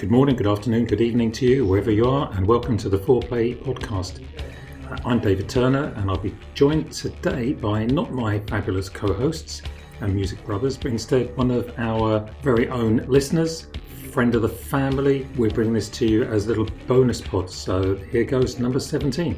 [0.00, 2.96] Good morning, good afternoon, good evening to you, wherever you are, and welcome to the
[2.96, 4.24] Foreplay podcast.
[4.90, 9.60] Uh, I'm David Turner, and I'll be joined today by not my fabulous co hosts
[10.00, 13.66] and music brothers, but instead one of our very own listeners,
[14.10, 15.28] friend of the family.
[15.36, 17.50] We're bringing this to you as little bonus pod.
[17.50, 19.36] So here goes number 17.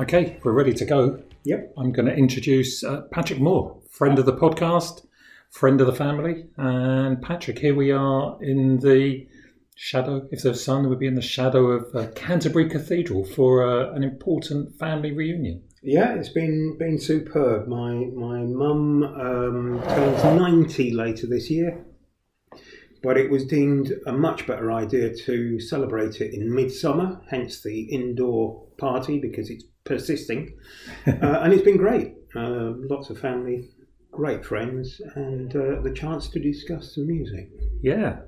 [0.00, 1.22] Okay, we're ready to go.
[1.44, 1.74] Yep.
[1.78, 5.06] I'm going to introduce uh, Patrick Moore, friend of the podcast,
[5.50, 6.46] friend of the family.
[6.56, 9.26] And Patrick, here we are in the
[9.74, 13.92] shadow, if there's sun, would be in the shadow of uh, Canterbury Cathedral for uh,
[13.92, 15.62] an important family reunion.
[15.82, 17.66] Yeah, it's been been superb.
[17.66, 21.86] My my mum um, turns ninety later this year,
[23.02, 27.22] but it was deemed a much better idea to celebrate it in midsummer.
[27.30, 30.54] Hence the indoor party because it's persisting,
[31.06, 32.14] uh, and it's been great.
[32.36, 33.70] Uh, lots of family,
[34.10, 37.50] great friends, and uh, the chance to discuss the music.
[37.82, 38.20] Yeah.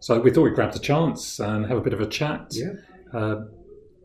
[0.00, 2.48] So we thought we'd grab the chance and have a bit of a chat.
[2.50, 2.72] Yeah.
[3.12, 3.44] Uh,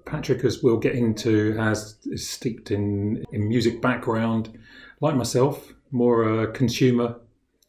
[0.06, 4.58] Patrick, as we'll get into, has is steeped in, in music background,
[5.02, 7.16] like myself, more a consumer,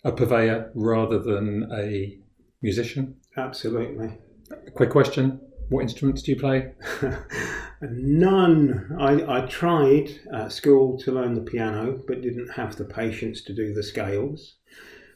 [0.04, 2.18] a purveyor rather than a
[2.62, 3.16] musician.
[3.36, 4.18] Absolutely.
[4.66, 5.40] A quick question:
[5.70, 6.72] What instruments do you play?
[7.80, 8.96] None.
[8.98, 13.54] I, I tried at school to learn the piano, but didn't have the patience to
[13.54, 14.56] do the scales.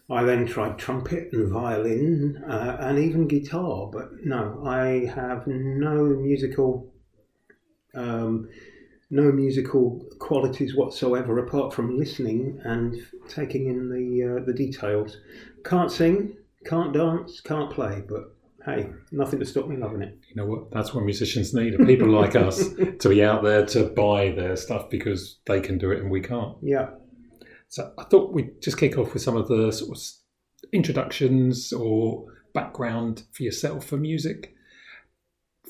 [0.09, 6.05] I then tried trumpet and violin uh, and even guitar, but no, I have no
[6.05, 6.93] musical,
[7.97, 8.49] um,
[9.11, 12.95] no musical qualities whatsoever apart from listening and
[13.29, 15.17] taking in the uh, the details.
[15.65, 18.34] Can't sing, can't dance, can't play, but
[18.65, 20.19] hey, nothing to stop me loving it.
[20.29, 20.71] You know what?
[20.71, 24.57] That's what musicians need: are people like us to be out there to buy their
[24.57, 26.57] stuff because they can do it and we can't.
[26.63, 26.91] Yeah.
[27.69, 30.03] So I thought we'd just kick off with some of the sort of
[30.73, 34.55] introductions or background for yourself for music.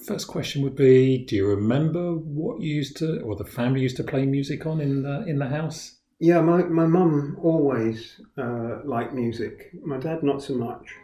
[0.07, 3.97] First question would be: Do you remember what you used to, or the family used
[3.97, 5.99] to play music on in the in the house?
[6.21, 9.71] Yeah, my, my mum always uh, liked music.
[9.85, 10.95] My dad, not so much.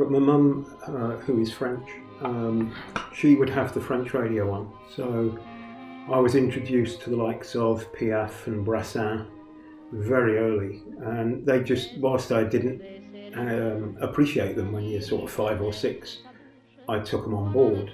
[0.00, 1.86] But my mum, uh, who is French,
[2.22, 2.74] um,
[3.14, 4.72] she would have the French radio on.
[4.96, 5.38] So
[6.10, 9.26] I was introduced to the likes of Piaf and Brassens
[9.92, 10.80] very early.
[11.02, 12.80] And they just, whilst I didn't
[13.36, 16.22] um, appreciate them when you're sort of five or six,
[16.88, 17.92] I took them on board.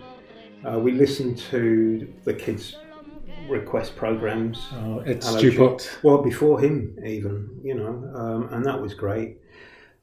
[0.64, 2.76] Uh, we listened to the kids'
[3.48, 4.64] request programs.
[4.74, 5.40] Oh, it's Hello,
[6.04, 9.38] Well, before him, even, you know, um, and that was great.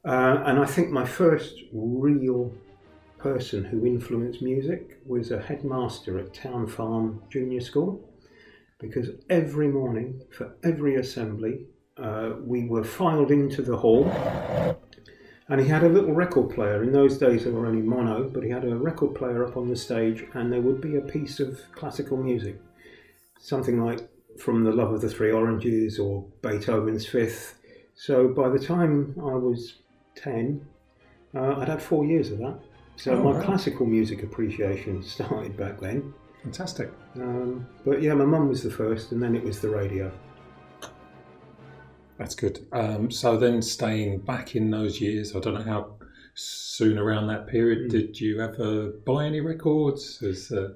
[0.04, 2.52] Uh, and I think my first real
[3.18, 8.06] person who influenced music was a headmaster at Town Farm Junior School,
[8.78, 11.66] because every morning for every assembly,
[11.96, 14.10] uh, we were filed into the hall.
[15.48, 16.82] And he had a little record player.
[16.82, 19.68] In those days, there were only mono, but he had a record player up on
[19.68, 22.58] the stage, and there would be a piece of classical music
[23.44, 24.00] something like
[24.38, 27.60] from the Love of the Three Oranges or Beethoven's Fifth.
[27.94, 29.80] So by the time I was
[30.16, 30.64] 10,
[31.34, 32.58] uh, I'd had four years of that.
[32.96, 33.42] So Oh, my wow.
[33.42, 36.14] classical music appreciation started back then.
[36.42, 36.90] Fantastic.
[37.16, 40.12] Um, but yeah, my mum was the first, and then it was the radio.
[42.18, 42.66] That's good.
[42.72, 45.94] Um, so then, staying back in those years, I don't know how
[46.34, 47.90] soon around that period Mm.
[47.90, 50.22] did you ever buy any records?
[50.22, 50.74] As, uh,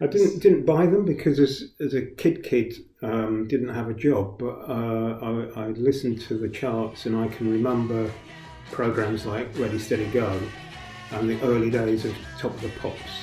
[0.00, 3.94] I didn't didn't buy them because as as a kid kid um, didn't have a
[3.94, 5.18] job, but uh,
[5.56, 8.10] I, I listened to the charts and I can remember
[8.70, 10.40] programs like Ready Steady Go
[11.12, 13.22] and the early days of Top of the Pops.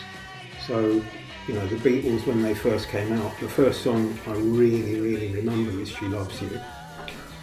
[0.65, 1.01] So
[1.47, 5.33] you know the Beatles when they first came out, the first song I really really
[5.33, 6.59] remember is She Loves You.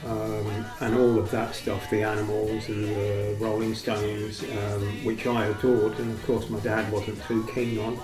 [0.05, 5.47] Um, and all of that stuff, the Animals and the Rolling Stones, um, which I
[5.47, 8.01] adored, and of course my dad wasn't too keen on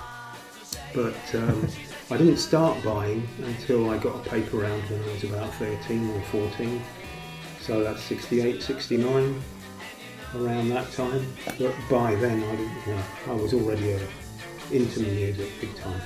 [0.95, 1.69] but um,
[2.11, 6.11] I didn't start buying until I got a paper round when I was about 13
[6.11, 6.83] or 14.
[7.61, 9.43] So that's 68, 69,
[10.37, 11.25] around that time.
[11.59, 14.01] But by then, I, didn't, you know, I was already uh,
[14.71, 16.01] into music big time.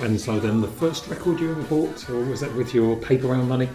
[0.00, 3.28] and so then, the first record you ever bought, or was that with your paper
[3.28, 3.68] round money?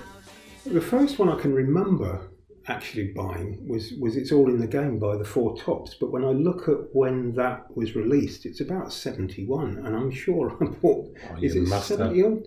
[0.65, 2.27] The first one I can remember
[2.68, 5.95] actually buying was, was It's All in the Game by the Four Tops.
[6.00, 10.56] But when I look at when that was released, it's about 71, and I'm sure
[10.62, 11.97] I bought Oh, Is it must have.
[11.97, 12.44] 70 odd?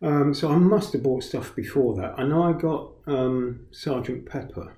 [0.00, 2.14] Um, so I must have bought stuff before that.
[2.16, 4.76] I know I got um, Sergeant Pepper,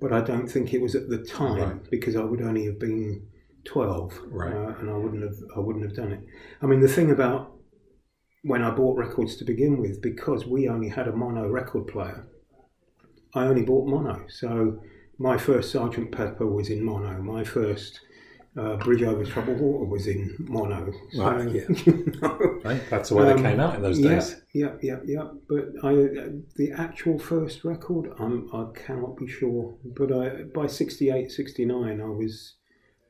[0.00, 1.90] but I don't think it was at the time Right.
[1.90, 3.26] because I would only have been
[3.64, 4.52] 12 Right.
[4.54, 6.20] uh, and I wouldn't have I wouldn't have done it.
[6.62, 7.52] I mean the thing about
[8.42, 12.26] when I bought records to begin with because we only had a mono record player
[13.34, 14.24] I only bought mono.
[14.28, 14.80] So
[15.18, 17.20] my first Sergeant Pepper was in mono.
[17.22, 18.00] My first
[18.56, 20.92] uh, Bridge Over Troubled Water was in mono.
[21.12, 22.28] So, Right, yeah.
[22.64, 22.82] Right?
[22.90, 24.36] That's the way Um, they came out in those yeah, days.
[24.54, 25.28] Yeah, yeah, yeah.
[25.48, 29.76] But I, uh, the actual first record, I'm, I cannot be sure.
[29.84, 32.54] But I, by 68, 69, I was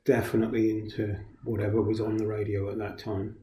[0.04, 3.36] definitely into whatever was on the radio at that time.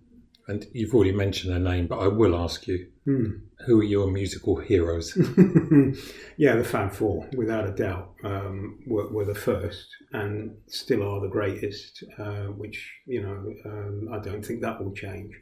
[0.48, 3.32] And you've already mentioned their name, but I will ask you, Hmm.
[3.66, 5.14] who are your musical heroes?
[6.38, 11.20] yeah, the Fab Four, without a doubt, um, were, were the first and still are
[11.20, 12.04] the greatest.
[12.18, 15.34] Uh, which you know, um, I don't think that will change.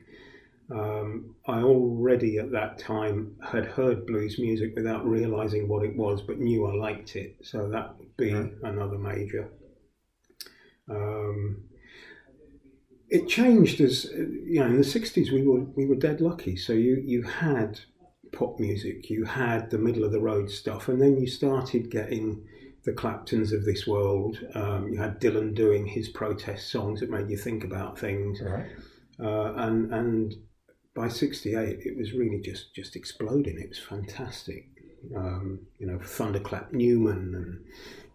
[0.71, 6.21] Um, I already at that time had heard blues music without realizing what it was,
[6.21, 7.35] but knew I liked it.
[7.43, 8.53] So that would be Right.
[8.63, 9.51] another major.
[10.89, 11.63] Um,
[13.11, 16.55] it changed as you know in the 60s we were we were dead lucky.
[16.55, 17.81] So you you had
[18.31, 22.41] pop music you had the middle of the road stuff and then you started getting
[22.85, 24.39] the claptons of this world.
[24.55, 28.41] Um, you had dylan doing his protest songs that made you think about things.
[28.41, 28.67] Right.
[29.19, 30.33] uh, and and
[30.95, 33.59] by 68 it was really just just exploding.
[33.59, 34.69] It was fantastic.
[35.15, 37.65] Um, you know thunderclap newman and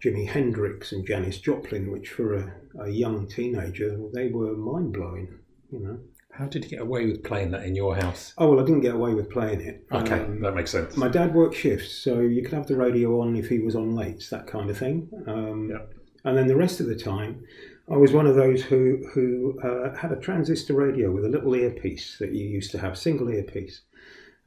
[0.02, 5.28] jimi hendrix and janis joplin which for a, a young teenager they were mind-blowing
[5.72, 5.98] you know
[6.31, 8.34] How did you get away with playing that in your house?
[8.38, 10.96] oh well i didn't get away with playing it Okay, Um, that makes sense.
[10.96, 13.94] my dad worked shifts, so you could have the radio on if he was on
[13.94, 15.08] late, that kind of thing.
[15.26, 15.84] Um, Yeah.
[16.26, 17.44] And then the rest of the time,
[17.88, 18.82] I was one of those who
[19.14, 22.98] who uh, had a transistor radio with a little earpiece that you used to have,
[22.98, 23.76] single earpiece.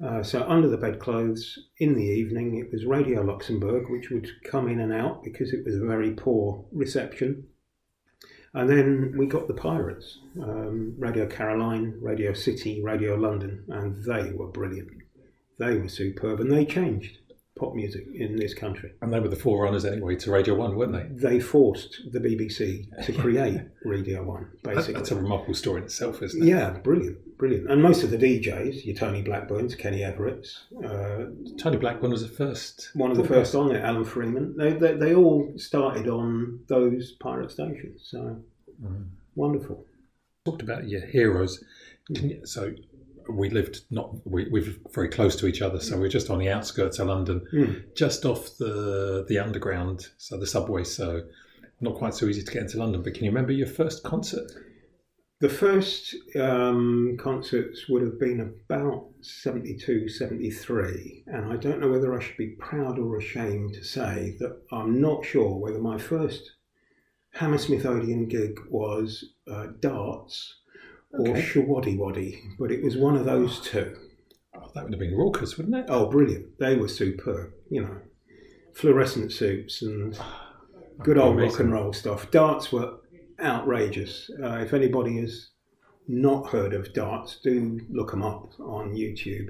[0.04, 4.70] Uh, so under the bedclothes in the evening, it was Radio Luxembourg, which would come
[4.70, 7.46] in and out because it was a very poor reception.
[8.54, 14.32] And then we got the Pirates, um, Radio Caroline, Radio City, Radio London, and they
[14.32, 14.90] were brilliant.
[15.60, 17.19] They were superb, and they changed
[17.60, 18.94] pop music in this country.
[19.02, 21.30] And they were the forerunners anyway to Radio 1, weren't they?
[21.30, 24.94] They forced the BBC to create Radio One, basically.
[24.94, 26.46] that's a remarkable story in itself, isn't it?
[26.48, 27.70] yeah, brilliant, brilliant.
[27.70, 31.26] And most of the DJs, your Tony Blackburns, Kenny Everett's, uh,
[31.58, 32.90] Tony Blackburn was the first.
[32.94, 34.56] one of the first on there, Alan Freeman.
[34.58, 38.08] They, they, they all started on those pirate stations.
[38.10, 38.42] So
[38.82, 39.08] Mm.
[39.36, 39.86] wonderful.
[40.46, 41.62] Talked about your heroes.
[42.10, 42.72] You, so
[43.32, 46.30] we lived not we, we were very close to each other, so we are just
[46.30, 47.74] on the outskirts of London, Hmm.
[47.96, 50.84] just off the the underground, so the subway.
[50.84, 51.24] So
[51.82, 53.02] not quite so easy to get into London.
[53.04, 54.52] But can you remember your first concert?
[55.42, 62.14] The first um, concerts would have been about 72, 73, and I don't know whether
[62.14, 66.52] I should be proud or ashamed to say that I'm not sure whether my first
[67.36, 70.56] Hammersmith Odeon gig was uh, darts
[71.14, 71.42] or Okay.
[71.42, 73.96] Showaddywaddy, but it was one of those two.
[74.56, 75.86] Oh, that would have been raucous, wouldn't it?
[75.90, 76.58] Oh, brilliant.
[76.60, 77.98] They were superb, you know.
[78.74, 80.18] Fluorescent suits and
[81.04, 82.30] good old rock and roll stuff.
[82.32, 82.98] Darts were
[83.42, 84.30] outrageous.
[84.42, 85.50] Uh, if anybody has
[86.08, 89.48] not heard of darts, do look them up on YouTube.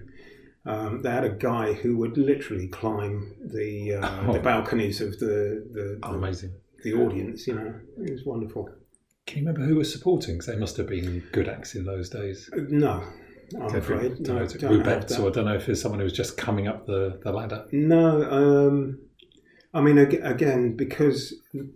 [0.66, 4.34] Um, they had a guy who would literally climb the uh, Oh.
[4.34, 6.54] the balconies of the the, Oh, the amazing.
[6.84, 7.48] the audience.
[7.48, 7.74] You know,
[8.04, 8.70] it was wonderful.
[9.28, 10.38] Can you remember who was supporting?
[10.38, 12.50] 'Cause they must have been good acts in those days.
[12.54, 13.04] Uh, No,
[13.60, 14.24] I'm afraid.
[14.24, 15.20] don't No, know, don't that.
[15.20, 17.66] or I don't know if there's someone who was just coming up the, the ladder.
[17.72, 19.00] No, um,
[19.74, 21.34] I mean, again, because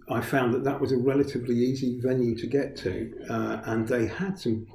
[0.10, 4.08] I found that that was a relatively easy venue to get to, uh, and they
[4.08, 4.66] had some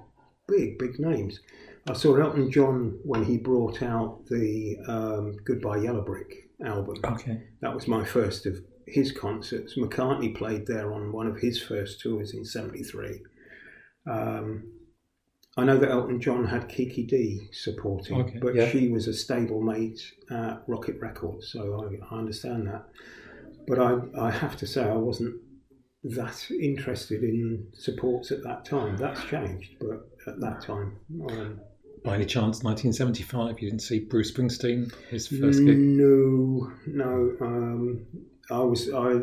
[0.47, 1.41] big, big names.
[1.89, 6.97] I saw Elton John when he brought out the um, Goodbye Yellow Brick album.
[7.05, 7.43] Okay.
[7.61, 9.77] That was my first of his concerts.
[9.77, 13.21] McCartney played there on one of his first tours in '73.
[14.07, 14.73] Um,
[15.57, 18.69] I know that Elton John had Kiki Dee supporting, Okay, but yeah.
[18.71, 22.85] she was a stablemate at Rocket Records, so I, I understand that.
[23.67, 25.35] But I, I have to say, I wasn't
[26.05, 28.97] that interested in supports at that time.
[28.97, 30.97] That's changed, but at that time,
[31.29, 31.61] um,
[32.05, 35.77] By any chance, 1975, you didn't see Bruce Springsteen, his first gig?
[35.77, 37.37] No, no.
[37.41, 38.07] Um,
[38.51, 39.21] I was I.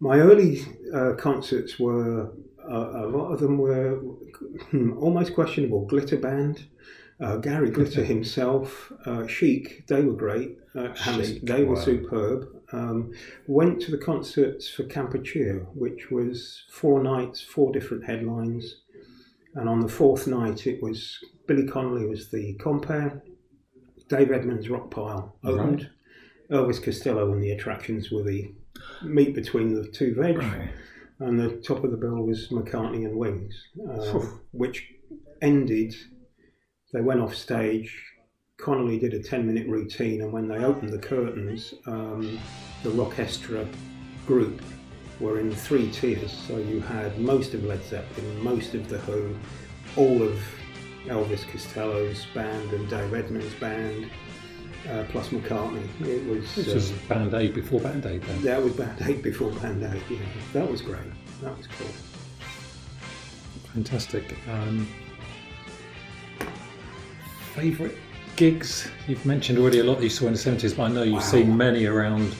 [0.00, 0.62] My early
[0.94, 2.32] uh, concerts were
[2.70, 3.96] uh, a lot of them were
[4.70, 5.86] hmm, almost questionable.
[5.86, 6.66] Glitter Band,
[7.20, 9.86] uh, Gary Glitter himself, uh, Chic.
[9.86, 10.58] They were great.
[10.74, 11.82] Uh, Chic, they were wow.
[11.82, 12.48] superb.
[12.70, 13.12] Um,
[13.46, 18.82] went to the concerts for Kampuchea, which was four nights, four different headlines,
[19.54, 23.22] and on the fourth night it was Billy Connolly was the compere.
[24.08, 25.90] Dave Edmunds Rockpile opened.
[26.50, 28.52] Elvis Costello and the attractions were the
[29.02, 30.38] meat between the two veg.
[30.38, 30.70] Right.
[31.20, 33.54] And the top of the bill was McCartney and Wings,
[33.90, 34.20] uh,
[34.52, 34.86] which
[35.42, 35.94] ended.
[36.92, 38.04] They went off stage.
[38.56, 42.38] Connolly did a 10 minute routine, and when they opened the curtains, um,
[42.82, 43.68] the Rockestra
[44.26, 44.62] group
[45.20, 46.32] were in three tiers.
[46.46, 49.34] So you had most of Led Zeppelin, most of The Who,
[49.96, 50.40] all of
[51.06, 54.10] Elvis Costello's band and Dave Edmunds' band,
[54.90, 55.82] uh, plus McCartney.
[56.06, 56.54] It was.
[56.54, 58.42] This was um, Band Aid before Band Aid then.
[58.42, 60.02] that was Band Aid before Band Aid.
[60.10, 60.18] Yeah,
[60.52, 61.00] that was great.
[61.42, 61.88] That was cool.
[63.74, 64.34] Fantastic.
[64.50, 64.86] Um,
[67.54, 67.94] Favourite
[68.36, 68.88] gigs?
[69.08, 71.14] You've mentioned already a lot that you saw in the 70s, but I know you've
[71.14, 71.20] Wow.
[71.20, 72.34] seen many around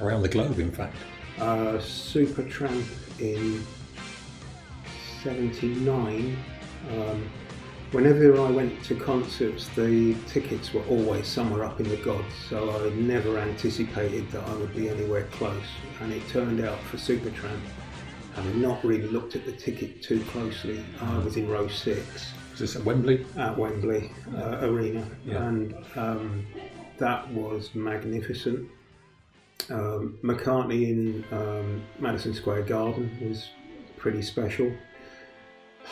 [0.00, 0.96] around the globe, in fact.
[1.38, 2.84] Uh, Supertramp
[3.20, 3.64] in
[5.22, 6.36] '79.
[6.90, 7.30] Um,
[7.92, 12.70] whenever I went to concerts, the tickets were always somewhere up in the gods, so
[12.70, 15.64] I never anticipated that I would be anywhere close.
[16.00, 17.60] And it turned out for Supertramp,
[18.34, 22.60] having not really looked at the ticket too closely, I was in row six Was
[22.60, 23.26] this at Wembley?
[23.36, 25.48] at Wembley uh, Arena, Yeah.
[25.48, 26.46] and um,
[26.98, 28.68] that was magnificent.
[29.68, 33.50] Um, McCartney in um, Madison Square Garden was
[33.98, 34.72] pretty special.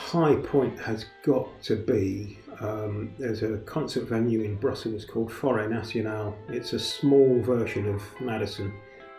[0.06, 5.68] High point has got to be um, there's a concert venue in Brussels called Forêt
[5.68, 6.34] Nationale.
[6.48, 8.72] It's a small version of Madison,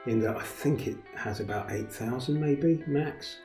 [0.07, 3.37] in that I think it has about 8,000 maybe max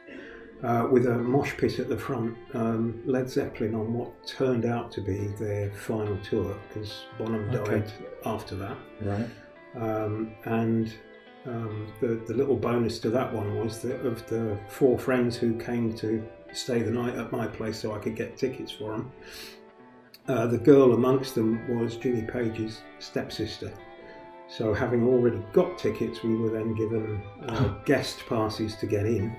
[0.62, 2.34] uh, with a mosh pit at the front.
[2.54, 7.80] Um, Led Zeppelin on what turned out to be their final tour because Bonham Okay.
[7.80, 7.92] died
[8.24, 8.76] after that.
[9.02, 9.28] Right.
[9.76, 10.94] Um, and
[11.46, 15.58] um, the, the little bonus to that one was that of the four friends who
[15.58, 16.26] came to
[16.56, 19.12] stay the night at my place so I could get tickets for them,
[20.26, 23.72] uh, the girl amongst them was Jimmy Page's stepsister.
[24.48, 29.34] So, having already got tickets, we were then given uh, guest passes to get in.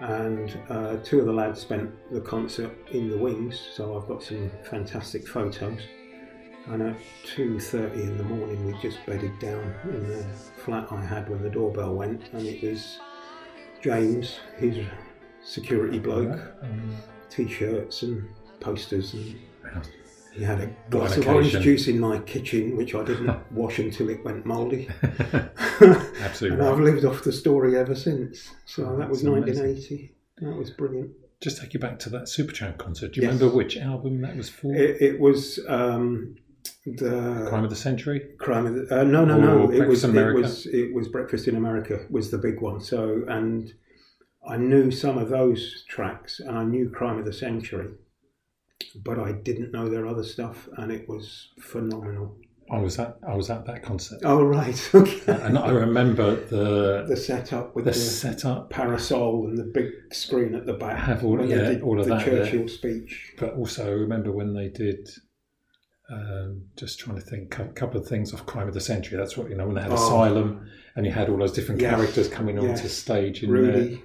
[0.00, 4.22] And uh, two of the lads spent the concert in the wings, so I've got
[4.22, 5.80] some fantastic photos.
[6.66, 6.96] And at
[7.36, 10.24] 2.30 in the morning, we just bedded down in the
[10.64, 12.98] flat I had when the doorbell went, and it was
[13.80, 14.84] James, his
[15.46, 16.96] security bloke, Um,
[17.30, 18.28] t-shirts and
[18.60, 19.34] posters, and
[20.32, 24.10] he had a glass of orange juice in my kitchen, which I didn't wash until
[24.10, 24.88] it went mouldy.
[26.20, 28.50] Absolutely and I've lived off the story ever since.
[28.66, 29.64] So Oh, that was that's amazing.
[29.64, 30.14] 1980.
[30.42, 31.10] That was brilliant.
[31.40, 33.12] Just take you back to that Supertramp concert.
[33.12, 33.34] Do you Yes.
[33.38, 34.74] remember which album that was for?
[34.74, 36.36] It, it was um,
[36.86, 38.20] the Crime of the Century?
[38.38, 39.64] Crime of the, uh, no, no, no.
[39.64, 42.80] It Breakfast was in it was it was Breakfast in America was the big one.
[42.80, 43.72] So and
[44.48, 47.88] I knew some of those tracks, and I knew Crime of the Century,
[49.04, 52.36] but I didn't know their other stuff, and it was phenomenal.
[52.70, 55.32] I was at I was at that concert, Oh right, okay.
[55.46, 60.52] and I remember the the setup with the the, setup, parasol and the big screen
[60.54, 60.98] at the back.
[60.98, 62.44] Have all- yeah, did all of the that there.
[62.44, 63.34] Churchill speech.
[63.38, 65.08] but also I remember when they did.
[66.08, 69.18] Um, just trying to think, a couple of things off Crime of the Century.
[69.18, 69.94] That's what you know when they had Oh.
[69.96, 71.94] Asylum, and you had all those different Yes.
[71.96, 72.92] characters coming onto Yes.
[72.92, 73.42] stage.
[73.42, 74.00] In Rudy,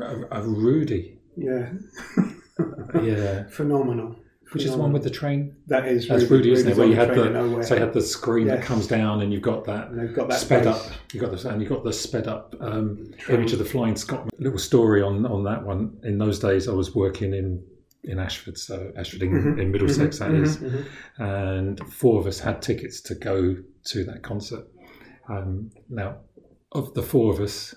[0.00, 1.72] Uh, uh, Rudy, yeah,
[3.02, 4.16] yeah, phenomenal.
[4.52, 5.56] which is the one with the train.
[5.66, 6.76] That is That's Rudy, isn't it?
[6.76, 9.64] Where you had the so you had the screen that comes down, and you've got
[9.64, 10.82] that they've got that sped up.
[11.12, 14.30] You got this, and you got the sped up um, image of the Flying Scotsman.
[14.38, 15.98] Little story on on that one.
[16.04, 17.62] In those days, I was working in
[18.04, 20.58] in Ashford, so Ashford in, Mhm, in Middlesex, that Mhm, is.
[20.58, 20.84] mhm,
[21.18, 24.66] and four of us had tickets to go to that concert.
[25.26, 26.18] Um, now,
[26.72, 27.74] of the four of us,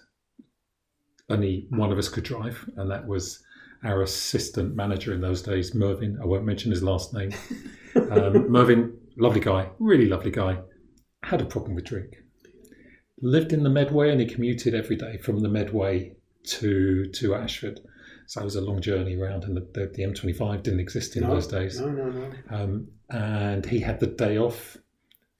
[1.30, 3.44] only one of us could drive, and that was
[3.84, 6.18] our assistant manager in those days, Mervyn.
[6.22, 7.32] I won't mention his last name.
[8.12, 10.60] Um, Mervyn, lovely guy, really lovely guy,
[11.24, 12.18] had a problem with drink.
[13.24, 17.80] Lived in the Medway, and he commuted every day from the Medway to to Ashford.
[18.28, 21.24] So it was a long journey around, and the, the, the M25 didn't exist in
[21.24, 22.32] No, those days No, no, no.
[22.52, 24.78] um, and he had the day off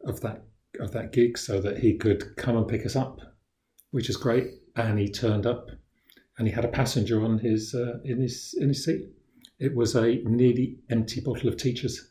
[0.06, 0.44] of that
[0.80, 3.20] of that gig so that he could come and pick us up,
[3.92, 4.48] which is great.
[4.78, 5.70] And he turned up,
[6.38, 9.10] and he had a passenger on his uh, in his in his seat.
[9.60, 12.10] It was a nearly empty bottle of teachers.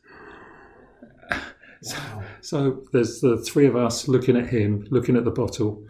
[1.30, 2.22] Wow.
[2.40, 5.84] So there's the three of us looking at him, looking at the bottle.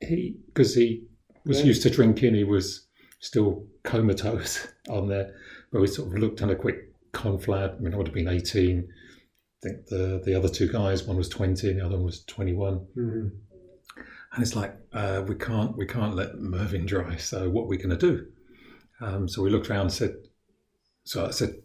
[0.00, 1.06] He, because he
[1.46, 1.66] was Yeah.
[1.66, 2.86] used to drinking, he was
[3.20, 5.32] still comatose on there.
[5.70, 7.76] But we sort of looked at a quick conflad.
[7.76, 8.88] I mean, I would have been 18.
[8.88, 12.24] I think the the other two guys, one was 20 and the other one was
[12.24, 12.86] 21.
[12.96, 13.30] Mhm.
[14.38, 17.16] And it's like uh, we can't we can't let Mervyn dry.
[17.16, 18.26] So what are we going to do?
[19.00, 20.14] Um, so we looked around and said,
[21.02, 21.56] so I said,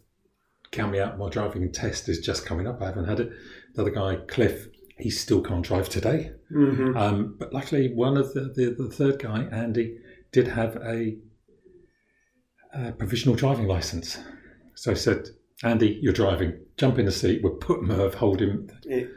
[0.72, 1.16] count me out.
[1.16, 2.82] My driving test is just coming up.
[2.82, 3.30] I haven't had it.
[3.76, 4.66] The other guy, Cliff,
[4.98, 6.32] he still can't drive today.
[6.52, 6.96] Mhm.
[6.96, 9.96] Um, but luckily, one of the, the the third guy, Andy,
[10.32, 11.16] did have a,
[12.74, 14.18] a provisional driving license.
[14.74, 15.28] So I said,
[15.62, 16.58] Andy, you're driving.
[16.76, 17.40] Jump in the seat.
[17.40, 18.68] We'll put Merv, hold him.
[18.84, 19.10] It-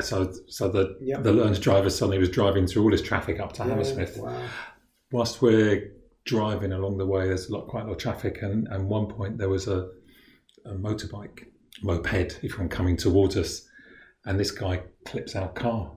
[0.00, 1.22] So, so the Yep.
[1.22, 4.18] the learned driver suddenly was driving through all this traffic up to Yeah, Hammersmith.
[4.18, 4.46] Wow.
[5.10, 5.92] Whilst we're
[6.24, 9.06] driving along the way, there's a lot, quite a lot of traffic, and and one
[9.06, 9.90] point there was a,
[10.64, 11.46] a motorbike,
[11.82, 13.68] moped, if one coming towards us,
[14.24, 15.92] and this guy clips our car,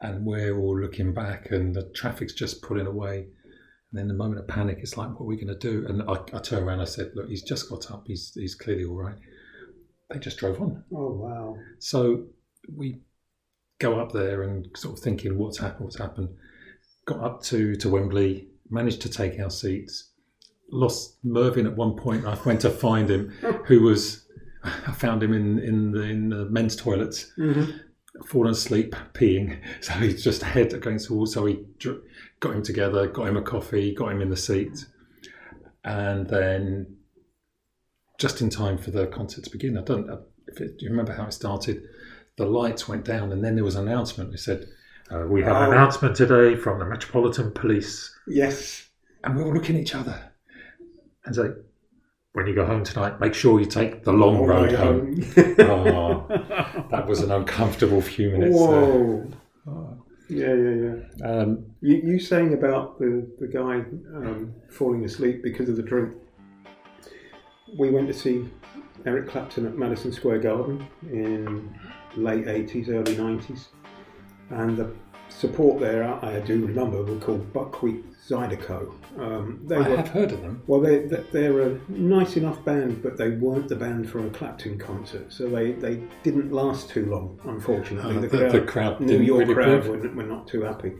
[0.00, 3.28] and we're all looking back, and the traffic's just pulling away.
[3.90, 5.86] And then the moment of panic, it's like, what are we going to do?
[5.86, 8.54] And I, I turned around, and I said, look, he's just got up, he's he's
[8.54, 9.16] clearly all right.
[10.10, 10.84] They just drove on.
[10.94, 11.56] Oh wow.
[11.78, 12.24] So
[12.70, 13.00] we
[13.80, 15.84] go up there and sort of thinking, what's happened?
[15.84, 16.28] What's happened?
[17.06, 20.10] Got up to, to Wembley, managed to take our seats.
[20.70, 22.24] Lost Mervyn at one point.
[22.24, 23.28] I went to find him,
[23.66, 24.26] who was.
[24.64, 27.72] I found him in in the, in the men's toilets, Mm-hmm.
[28.26, 29.58] fallen asleep, peeing.
[29.82, 31.26] So he's just head against the wall.
[31.26, 32.00] So we dr-
[32.40, 34.86] got him together, got him a coffee, got him in the seat,
[35.84, 36.96] and then
[38.18, 39.76] just in time for the concert to begin.
[39.76, 40.08] I don't.
[40.46, 41.82] If it, do you remember how it started?
[42.38, 44.32] The lights went down, and then there was an announcement.
[44.34, 44.66] It said,
[45.10, 45.72] uh, "We have an Oh.
[45.72, 48.88] announcement today from the Metropolitan Police," Yes.
[49.22, 50.16] and we were looking at each other
[51.26, 51.50] and say,
[52.32, 55.20] "When you go home tonight, make sure you take the long road home."
[55.58, 56.26] oh,
[56.90, 58.56] that was an uncomfortable few minutes.
[58.58, 58.66] there.
[58.66, 59.26] Whoa.
[59.66, 59.98] Oh.
[60.28, 61.28] Yeah, yeah, yeah.
[61.30, 63.84] Um, You, you saying about the, the guy
[64.16, 66.14] um, falling asleep because of the drink.
[67.78, 68.48] We went to see
[69.04, 71.74] Eric Clapton at Madison Square Garden in
[72.16, 73.66] late 80s, early 90s.
[74.50, 74.90] And the
[75.28, 78.92] support there, I do remember, were called Buckwheat Zydeco.
[79.18, 80.62] Um, they I were have heard of them.
[80.66, 84.30] Well, they, they- they're a nice enough band, but they weren't the band for a
[84.30, 88.16] Clapton concert, so they, they didn't last too long, unfortunately.
[88.16, 90.92] Uh, the- the crowd New didn't York really crowd were, were not too happy.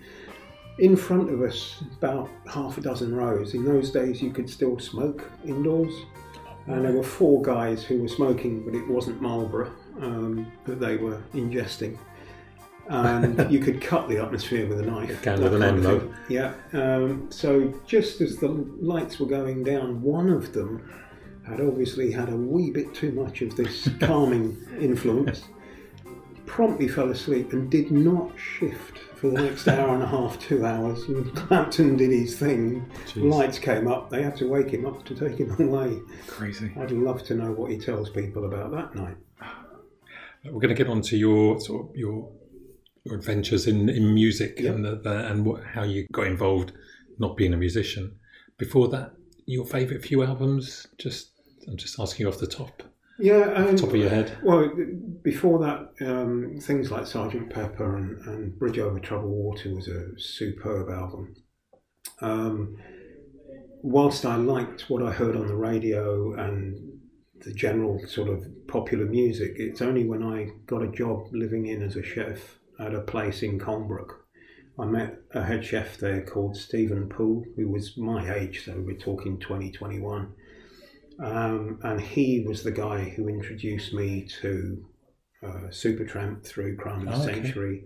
[0.79, 3.53] In front of us, about half a dozen rows.
[3.55, 5.93] In those days, you could still smoke indoors,
[6.67, 9.71] and there were four guys who were smoking, but it wasn't Marlboro
[10.03, 11.99] um, that they were ingesting.
[12.89, 15.23] And you could cut the atmosphere with a knife.
[15.23, 16.13] Can with an envelope.
[16.29, 16.55] Yeah.
[16.73, 20.93] Um, so just as the lights were going down, one of them
[21.47, 25.45] had obviously had a wee bit too much of this calming influence,
[26.47, 30.67] promptly fell asleep and did not shift for the next hour and a half, two
[30.67, 31.05] hours.
[31.05, 32.85] And Clapton did his thing.
[33.07, 33.31] Jeez.
[33.31, 34.11] Lights came up.
[34.11, 36.01] They had to wake him up to take him away.
[36.27, 36.73] Crazy.
[36.79, 39.17] I'd love to know what he tells people about that night.
[40.45, 42.31] We're going to get on to your sort of your
[43.05, 44.71] your adventures in, in music Yeah.
[44.73, 46.73] and the, the, and what, how you got involved,
[47.19, 48.17] not being a musician.
[48.59, 49.13] Before that,
[49.47, 50.87] your favourite few albums?
[50.99, 51.31] Just
[51.69, 52.83] I'm just asking you off the top
[53.19, 54.37] Yeah, um, top of your head.
[54.45, 54.71] Well,
[55.23, 60.07] before that, um, things like Sergeant Pepper and, and Bridge Over Troubled Water was a
[60.19, 61.35] superb album.
[62.21, 62.77] Um,
[63.83, 67.01] whilst I liked what I heard on the radio and
[67.45, 71.83] the general sort of popular music, it's only when I got a job living in
[71.83, 74.11] as a chef at a place in Colnbrook.
[74.79, 78.97] I met a head chef there called Stephen Poole, who was my age, so we're
[78.97, 80.33] talking 2021.
[81.23, 84.85] Um, and he was the guy who introduced me to
[85.45, 87.85] uh, Supertramp through Crime of the Oh, okay.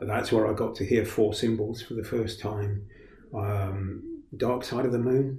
[0.00, 2.86] That's where I got to hear Four Symbols for the first time.
[3.34, 5.38] Um, Dark Side of the Moon.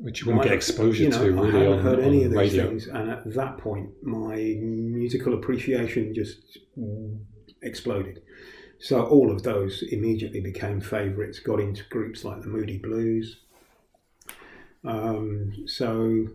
[0.00, 2.30] Which you wouldn't get exposure you know, to I really haven't on, heard any of
[2.30, 2.68] these radio.
[2.68, 6.58] things, and at that point, my musical appreciation just
[7.62, 8.22] exploded.
[8.78, 11.38] So all of those immediately became favourites.
[11.38, 13.40] Got into groups like the Moody Blues.
[14.84, 16.26] Um, so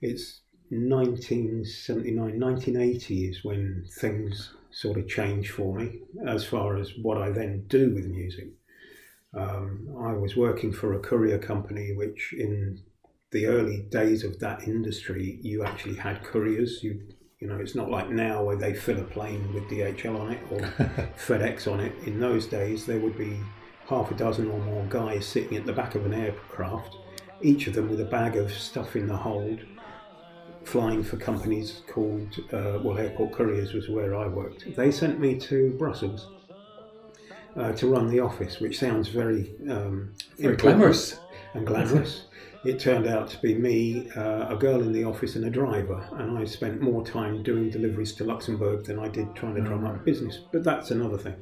[0.00, 7.18] it's 1979, 1980 is when things sort of change for me as far as what
[7.18, 8.48] I then do with music.
[9.36, 12.82] Um, I was working for a courier company, which in
[13.32, 16.82] the early days of that industry, you actually had couriers.
[16.82, 17.00] You,
[17.40, 20.40] you know, it's not like now where they fill a plane with DHL on it
[20.50, 20.58] or
[21.18, 21.92] FedEx on it.
[22.06, 23.38] In those days, there would be
[23.88, 26.96] half a dozen or more guys sitting at the back of an aircraft,
[27.42, 29.60] each of them with a bag of stuff in the hold,
[30.64, 34.74] flying for companies called, uh, well, Airport Couriers was where I worked.
[34.76, 36.33] They sent me to Brussels.
[37.56, 41.20] Uh, to run the office, which sounds very, um, Very glamorous.
[41.54, 42.22] and glamorous.
[42.64, 46.02] It turned out to be me, uh, a girl in the office, and a driver.
[46.12, 49.84] And I spent more time doing deliveries to Luxembourg than I did trying to drum
[49.84, 50.38] up business.
[50.50, 51.34] But that's another thing.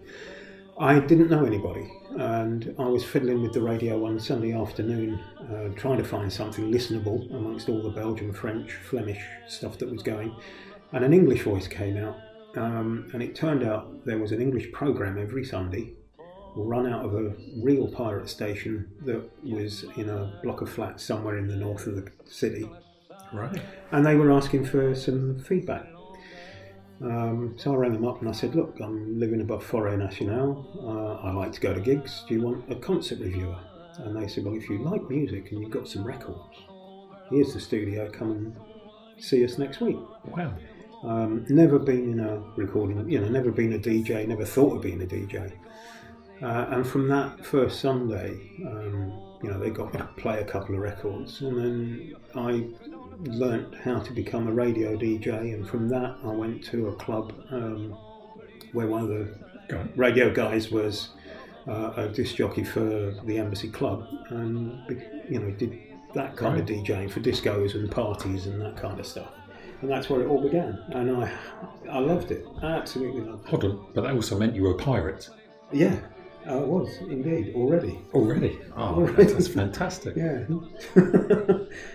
[0.81, 5.69] I didn't know anybody, and I was fiddling with the radio one Sunday afternoon, uh,
[5.77, 10.35] trying to find something listenable amongst all the Belgian, French, Flemish stuff that was going.
[10.93, 12.17] And an English voice came out,
[12.57, 15.95] um, and it turned out there was an English program every Sunday
[16.55, 21.39] run out of a real pirate station that was in a block of flats somewhere
[21.39, 22.69] in the north of the city.
[23.33, 23.63] Right.
[23.93, 25.87] and they were asking for some feedback.
[27.01, 30.67] Um, so I rang them up and I said, "Look, I'm living above Forêt Nationale.
[30.79, 32.25] Uh, I like to go to gigs.
[32.29, 33.57] Do you want a concert reviewer?"
[33.99, 36.59] And they said, "Well, if you like music and you've got some records,
[37.31, 38.11] here's the studio.
[38.11, 38.57] Come and
[39.19, 40.53] see us next week." Wow.
[41.03, 44.83] Um, never been in a recording, you know, never been a DJ, never thought of
[44.83, 45.53] being a DJ.
[46.41, 50.45] Uh, and from that first Sunday, um, you know, they got me to play a
[50.45, 52.67] couple of records, and then I
[53.31, 55.55] learnt how to become a radio DJ.
[55.55, 57.97] And from that, I went to a club um,
[58.73, 59.35] where one of the
[59.97, 61.11] radio guys was
[61.69, 64.83] uh, a disc jockey for the Embassy Club, and
[65.29, 65.79] you know, did
[66.15, 69.33] that kind of DJing for discos and parties and that kind of stuff.
[69.81, 71.33] And that's where it all began, and I,
[71.91, 72.47] I loved it.
[72.63, 73.51] I absolutely loved it.
[73.51, 75.29] Hold on, but that also meant you were a pirate
[75.73, 75.99] Yeah,
[76.47, 77.99] I was indeed already.
[78.15, 78.59] already.
[78.77, 79.33] Oh, Already.
[79.33, 80.17] that's fantastic.
[80.17, 80.45] Yeah.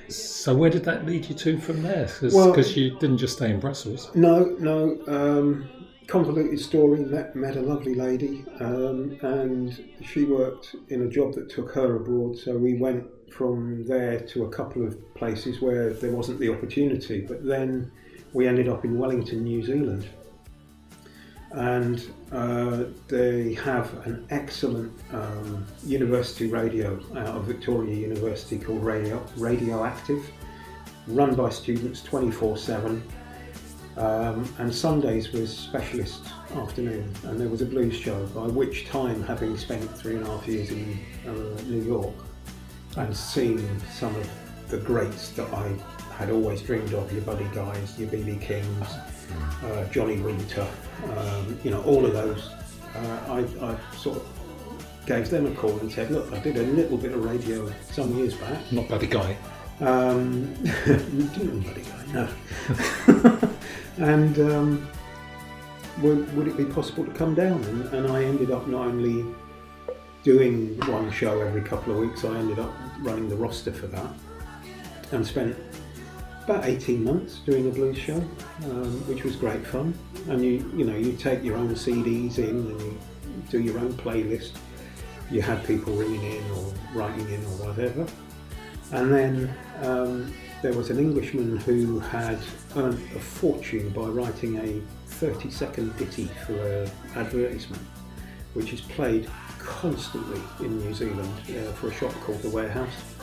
[0.09, 2.05] So where did that lead you to from there?
[2.05, 4.09] Because Well- you didn't just stay in Brussels.
[4.15, 4.99] no, no.
[5.07, 5.69] Um,
[6.07, 6.99] convoluted story.
[6.99, 11.95] Met met a lovely lady, um, and she worked in a job that took her
[11.97, 12.37] abroad.
[12.37, 17.21] So we went from there to a couple of places where there wasn't the opportunity.
[17.21, 17.91] But then
[18.33, 20.07] we ended up in Wellington, New Zealand,
[21.51, 29.25] and uh, they have an excellent um, university radio out of Victoria University called Radio
[29.37, 30.29] Radioactive,
[31.07, 33.03] run by students 24 7.
[33.95, 38.27] Um, and Sundays was specialist afternoon, and there was a blues show.
[38.27, 41.31] By which time, having spent three and a half years in uh,
[41.63, 42.13] New York
[42.95, 44.29] and seen some of
[44.69, 45.71] the greats that I
[46.13, 48.87] had always dreamed of, your Buddy Guys, your BB Kings,
[49.63, 50.67] uh, Johnny Winter,
[51.15, 52.49] um, you know, all of those,
[52.95, 54.27] uh, I, I sort of
[55.05, 58.17] gave them a call and said, look, I did a little bit of radio some
[58.17, 58.71] years back.
[58.71, 59.37] Not Buddy Guy.
[59.79, 60.53] Um,
[60.85, 62.29] didn't Buddy Guy, no.
[63.97, 64.87] and um,
[66.01, 67.63] would, would it be possible to come down?
[67.63, 69.25] And, and I ended up not only
[70.23, 74.09] doing one show every couple of weeks, I ended up running the roster for that
[75.11, 75.55] and spent
[76.49, 78.15] about 18 months doing a blues show,
[78.63, 79.93] um, which was great fun.
[80.29, 82.97] And you, you know, you take your own CDs in and you
[83.49, 84.51] do your own playlist.
[85.29, 88.07] You had people ringing in or writing in or whatever.
[88.93, 92.39] And then um, there was an Englishman who had
[92.77, 94.81] earned a fortune by writing a
[95.15, 97.83] 30 second ditty for an advertisement,
[98.53, 99.29] which is played
[99.59, 103.16] constantly in New Zealand uh, for a shop called The Warehouse.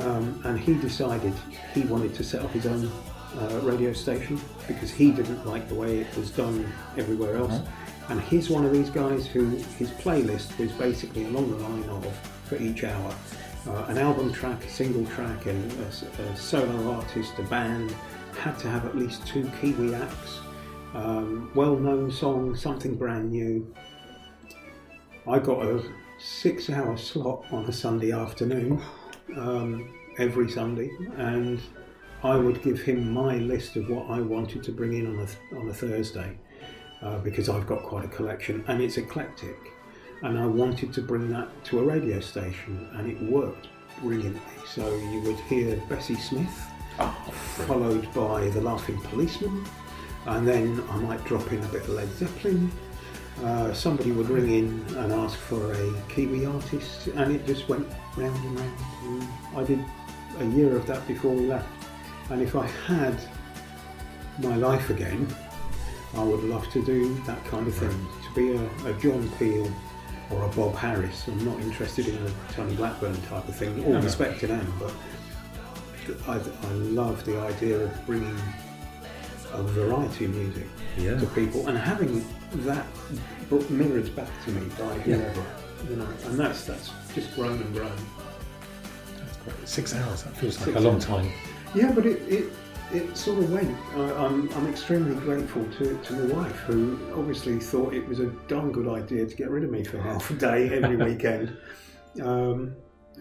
[0.00, 1.34] Um, and he decided
[1.74, 2.90] he wanted to set up his own
[3.38, 7.60] uh, radio station because he didn't like the way it was done everywhere else.
[8.08, 9.46] And he's one of these guys who
[9.78, 12.06] his playlist was basically along the line of
[12.44, 13.14] for each hour
[13.66, 17.94] uh, an album track, a single track, and a, a solo artist, a band
[18.38, 20.40] had to have at least two Kiwi acts,
[20.94, 23.72] um, well-known song, something brand new.
[25.28, 25.82] I got a
[26.18, 28.82] six-hour slot on a Sunday afternoon
[29.36, 31.60] um, every Sunday, and
[32.22, 35.58] I would give him my list of what I wanted to bring in on a
[35.58, 36.36] on a Thursday
[37.02, 39.56] uh, because I've got quite a collection and it's eclectic.
[40.22, 43.66] And I wanted to bring that to a radio station, and it worked
[44.00, 44.40] brilliantly.
[44.66, 46.64] So you would hear Bessie Smith,
[47.66, 49.64] followed by the Laughing Policeman,
[50.26, 52.70] and then I might drop in a bit of Led Zeppelin.
[53.42, 57.86] Uh, somebody would ring in and ask for a Kiwi artist, and it just went
[58.16, 58.78] round and round.
[59.04, 59.84] And I did
[60.38, 61.68] a year of that before we left.
[62.30, 63.18] And if I had
[64.38, 65.26] my life again,
[66.14, 68.06] I would love to do that kind of thing.
[68.28, 69.70] To be a, a John Peel
[70.30, 71.26] or a Bob Harris.
[71.26, 73.82] I'm not interested in a Tony Blackburn type of thing.
[73.84, 74.04] All No, no.
[74.04, 74.92] respect to them, but
[76.28, 78.38] I, I love the idea of bringing
[79.54, 81.18] a variety of music Yeah.
[81.18, 82.24] to people and having
[82.66, 82.86] that
[83.48, 85.44] brought- mirrored back to me by whoever,
[85.88, 86.08] you know.
[86.26, 87.92] And that's that's just grown and grown.
[89.64, 90.22] Six hours.
[90.22, 91.04] That feels like Six a long hours.
[91.06, 91.28] time.
[91.74, 92.52] Yeah, but it, it,
[92.92, 93.76] it sort of went.
[93.96, 98.26] I, I'm, I'm extremely grateful to, to my wife, who obviously thought it was a
[98.48, 101.56] darn good idea to get rid of me for half a day every weekend.
[102.22, 102.74] Um,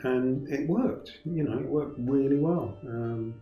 [0.03, 2.77] and it worked, you know, it worked really well.
[2.87, 3.41] Um,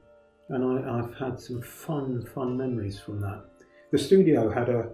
[0.49, 3.43] and I, I've had some fun, fun memories from that.
[3.91, 4.89] The studio had a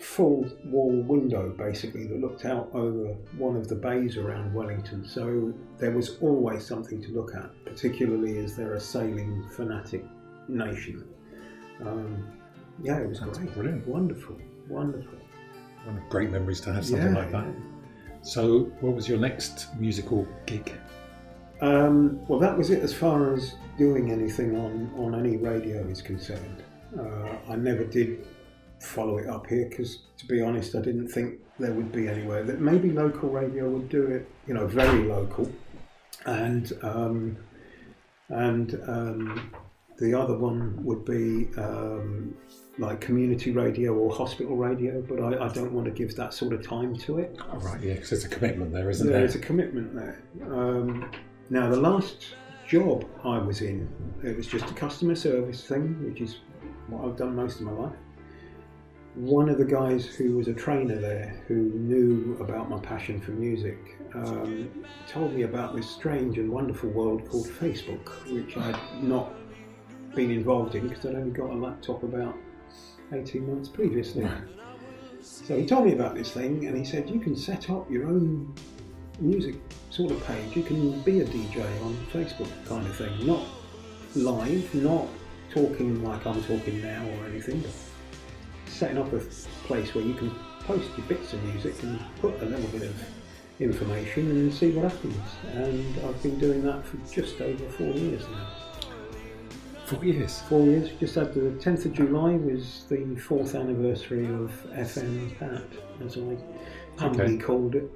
[0.00, 5.06] full wall window basically that looked out over one of the bays around Wellington.
[5.06, 10.04] So there was always something to look at, particularly as they're a sailing fanatic
[10.48, 11.04] nation.
[11.84, 12.26] Um,
[12.82, 13.54] yeah, it was That's great.
[13.54, 13.86] brilliant.
[13.86, 14.36] Wonderful,
[14.68, 15.18] wonderful.
[15.84, 17.46] One of Great memories to have something Yeah, like that.
[17.46, 18.22] yeah.
[18.22, 20.72] So, what was your next musical gig?
[21.62, 26.02] Um, well, that was it as far as doing anything on, on any radio is
[26.02, 26.64] concerned.
[26.98, 28.26] Uh, I never did
[28.80, 32.42] follow it up here because, to be honest, I didn't think there would be anywhere
[32.42, 34.28] that maybe local radio would do it.
[34.48, 35.50] You know, very local,
[36.26, 37.36] and um,
[38.28, 39.52] and um,
[39.98, 42.34] the other one would be um,
[42.78, 46.54] like community radio or hospital radio, but I, I, don't want to give that sort
[46.54, 47.38] of time to it.
[47.52, 49.18] Oh, right, yeah, because there's a commitment there, isn't there?
[49.18, 50.22] There is a commitment there.
[51.50, 52.34] Now, the last
[52.66, 53.88] job I was in,
[54.22, 56.38] it was just a customer service thing, which is
[56.88, 57.96] what I've done most of my life.
[59.14, 63.32] One of the guys who was a trainer there, who knew about my passion for
[63.32, 64.70] music, um,
[65.06, 69.34] told me about this strange and wonderful world called Facebook, which I'd not
[70.14, 72.36] been involved in because I'd only got a laptop about
[73.12, 74.26] 18 months previously.
[75.20, 78.06] So he told me about this thing and he said, You can set up your
[78.06, 78.54] own
[79.22, 79.54] music
[79.90, 80.56] sort of page.
[80.56, 83.26] You can be a DJ on Facebook, kind of thing.
[83.26, 83.44] Not
[84.14, 85.06] live, not
[85.50, 87.72] talking like I'm talking now or anything, but
[88.66, 89.20] setting up a
[89.66, 90.30] place where you can
[90.60, 92.96] post your bits of music and put a little bit of
[93.60, 95.16] information and see what happens.
[95.52, 98.48] And I've been doing that for just over four years now.
[99.86, 100.40] Four years.
[100.48, 100.90] Four years.
[100.98, 105.62] Just had the 10th of July was the fourth anniversary of FM Pat,
[106.04, 106.36] as I
[106.96, 107.36] humbly okay.
[107.36, 107.90] called it.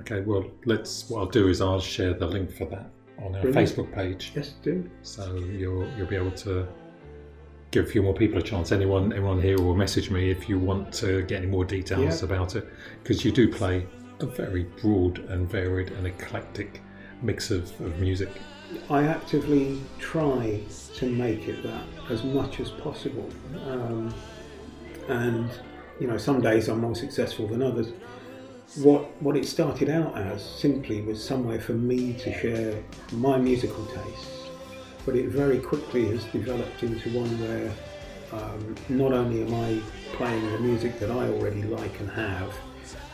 [0.00, 1.08] Okay, well, let's.
[1.08, 3.68] What I'll do is I'll share the link for that on our Brilliant.
[3.68, 4.32] Facebook page.
[4.34, 4.88] Yes, do.
[5.02, 6.66] So you'll you'll be able to
[7.70, 8.72] give a few more people a chance.
[8.72, 12.28] Anyone anyone here will message me if you want to get any more details yeah.
[12.28, 12.66] about it,
[13.02, 13.86] because you do play
[14.20, 16.82] a very broad and varied and eclectic
[17.22, 18.30] mix of, of music.
[18.88, 20.60] I actively try
[20.94, 23.28] to make it that as much as possible.
[23.66, 24.14] Um,
[25.08, 25.50] and,
[26.00, 27.92] you know, some days I'm more successful than others.
[28.76, 32.82] What, what it started out as simply was somewhere for me to share
[33.12, 34.48] my musical tastes,
[35.04, 37.70] but it very quickly has developed into one where
[38.32, 39.78] um, not only am I
[40.16, 42.54] playing the music that I already like and have,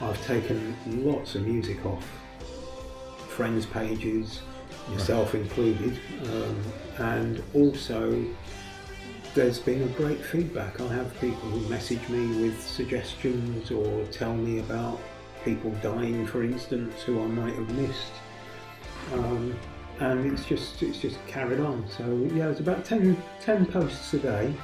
[0.01, 2.09] I've taken lots of music off
[3.29, 4.43] friends' pages,
[4.93, 5.43] yourself right.
[5.43, 6.63] included, um,
[6.99, 8.25] and also
[9.35, 10.81] there's been a great feedback.
[10.81, 15.01] I have people who message me with suggestions or tell me about
[15.45, 18.13] people dying, for instance, who I might have missed.
[19.13, 19.59] Um,
[20.01, 21.87] and it's just it's just carried on.
[21.89, 24.55] So yeah, it's about 10, 10 posts a day,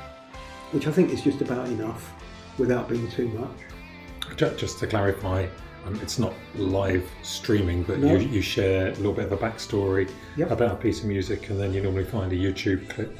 [0.71, 2.13] which I think is just about enough
[2.59, 4.57] without being too much.
[4.57, 5.47] Just to clarify,
[5.87, 8.15] um, it's not live streaming, but no.
[8.15, 10.51] you, you, share a little bit of a backstory yep.
[10.51, 13.17] about a piece of music, and then you normally find a YouTube clip.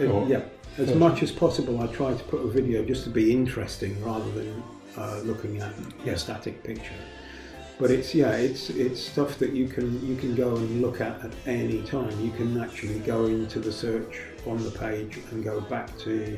[0.00, 0.42] Uh, yeah,
[0.78, 4.30] as much as possible, I try to put a video just to be interesting rather
[4.32, 4.62] than
[4.96, 5.72] uh, looking at
[6.04, 6.12] yeah.
[6.12, 6.94] a static picture.
[7.78, 11.24] But it's yeah, it's it's stuff that you can you can go and look at
[11.24, 12.18] at any time.
[12.20, 16.36] You can actually go into the search on the page and go back to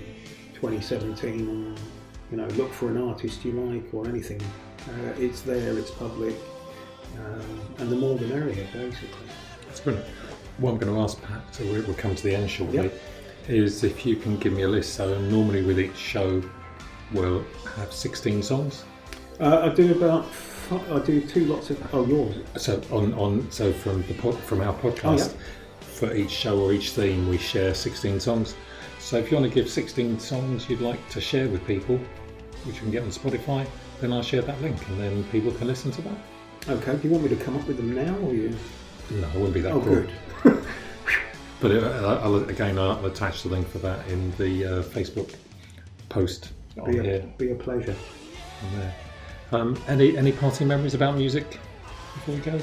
[0.54, 1.78] 2017 and
[2.30, 4.40] you know look for an artist you like or anything
[4.88, 6.34] uh, it's there, it's public,
[7.18, 9.08] um, and the more the merrier, basically.
[9.66, 10.06] That's brilliant.
[10.58, 13.00] What I'm going to ask Pat, so we'll come to the end shortly, yep.
[13.48, 14.94] is if you can give me a list.
[14.94, 16.42] So normally with each show,
[17.12, 17.44] we'll
[17.76, 18.84] have 16 songs.
[19.40, 20.26] Uh, I do about.
[20.90, 21.94] I do two lots of.
[21.94, 22.36] Oh, yours.
[22.56, 25.86] So on on so from the pod, from our podcast, oh, yeah.
[25.86, 28.56] for each show or each theme, we share 16 songs.
[28.98, 31.98] So if you want to give 16 songs you'd like to share with people,
[32.64, 33.64] which you can get on Spotify,
[34.00, 36.18] then I'll share that link and then people can listen to that.
[36.68, 38.56] Okay, do you want me to come up with them now or you?
[39.10, 40.10] No, I wouldn't be that oh, good.
[41.60, 45.36] but it, uh, I'll, again, I'll attach the link for that in the uh, Facebook
[46.08, 46.50] post
[46.84, 47.32] be a, here.
[47.38, 47.96] Be a pleasure.
[49.52, 51.58] Um, any any party memories about music
[52.14, 52.60] before we go?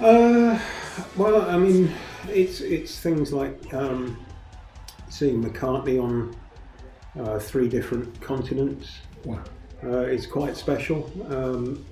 [0.00, 0.58] Uh,
[1.16, 1.92] well, I mean,
[2.28, 4.24] it's it's things like um,
[5.08, 6.34] seeing McCartney on
[7.18, 8.98] uh, three different continents.
[9.24, 9.40] Wow.
[9.82, 11.10] Uh, it's quite special.
[11.28, 11.84] Um,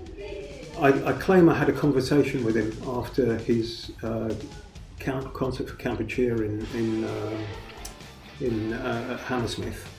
[0.78, 4.34] I, I, claim I had a conversation with him after his uh,
[4.98, 7.38] concert for Kampuchea in in, uh,
[8.40, 9.91] in uh, Hammersmith.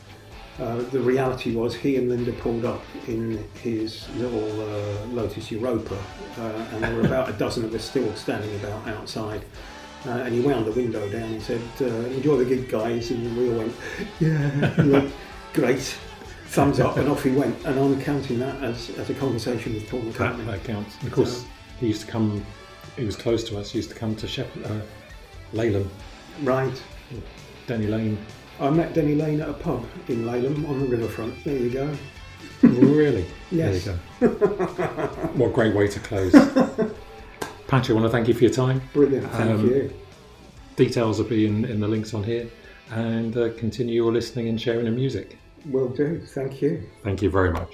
[0.60, 5.98] Uh, the reality was he and Linda pulled up in his little uh, Lotus Europa,
[6.38, 9.44] and there were about a dozen of us still standing about outside.
[10.06, 13.58] and he wound the window down and said, "Enjoy the gig, guys." And we all
[13.60, 13.76] went,
[14.20, 15.10] "Yeah,
[15.54, 15.96] great."
[16.54, 17.56] thumbs up, and off he went.
[17.66, 20.46] And I'm counting that as, as a conversation with Paul McCartney.
[20.46, 21.04] That, that counts.
[21.04, 21.48] of course, so,
[21.80, 22.46] he used to come.
[22.96, 23.72] He was close to us.
[23.72, 24.80] He used to come to Shep, uh,
[25.54, 25.88] Laleham.
[26.44, 26.82] Right.
[27.66, 28.18] Denny Laine.
[28.60, 31.44] I met Denny Laine at a pub in Laleham on the riverfront.
[31.44, 31.96] There you go.
[32.62, 33.26] really?
[33.52, 33.86] Yes.
[33.86, 34.38] There you go.
[35.36, 36.32] what a great way to close.
[37.68, 38.82] Patrick, I want to thank you for your time.
[38.94, 39.94] Brilliant, thank Um, you.
[40.76, 42.48] Details will be in, in the links on here.
[42.92, 45.38] And uh, continue your listening and sharing the music.
[45.66, 46.84] Will do, thank you.
[47.04, 47.74] Thank you very much.